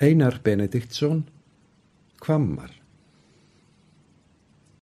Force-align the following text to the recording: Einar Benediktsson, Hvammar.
Einar 0.00 0.40
Benediktsson, 0.42 1.24
Hvammar. 2.20 2.81